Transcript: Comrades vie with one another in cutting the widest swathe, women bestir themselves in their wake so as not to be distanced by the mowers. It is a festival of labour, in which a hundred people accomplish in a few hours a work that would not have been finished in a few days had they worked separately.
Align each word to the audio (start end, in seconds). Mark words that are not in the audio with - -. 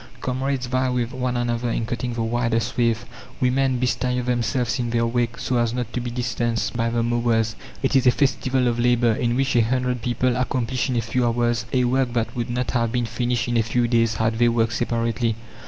Comrades 0.19 0.65
vie 0.65 0.89
with 0.89 1.13
one 1.13 1.37
another 1.37 1.69
in 1.69 1.85
cutting 1.85 2.13
the 2.15 2.23
widest 2.23 2.69
swathe, 2.73 2.97
women 3.39 3.77
bestir 3.77 4.19
themselves 4.23 4.79
in 4.79 4.89
their 4.89 5.05
wake 5.05 5.37
so 5.37 5.57
as 5.59 5.75
not 5.75 5.93
to 5.93 6.01
be 6.01 6.09
distanced 6.09 6.75
by 6.75 6.89
the 6.89 7.03
mowers. 7.03 7.55
It 7.83 7.95
is 7.95 8.07
a 8.07 8.11
festival 8.11 8.67
of 8.67 8.79
labour, 8.79 9.13
in 9.13 9.35
which 9.35 9.55
a 9.55 9.61
hundred 9.61 10.01
people 10.01 10.35
accomplish 10.37 10.89
in 10.89 10.95
a 10.95 11.01
few 11.01 11.23
hours 11.23 11.67
a 11.71 11.83
work 11.83 12.13
that 12.13 12.35
would 12.35 12.49
not 12.49 12.71
have 12.71 12.91
been 12.91 13.05
finished 13.05 13.47
in 13.47 13.57
a 13.57 13.61
few 13.61 13.87
days 13.87 14.15
had 14.15 14.39
they 14.39 14.49
worked 14.49 14.73
separately. 14.73 15.35